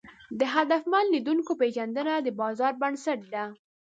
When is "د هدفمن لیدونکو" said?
0.39-1.51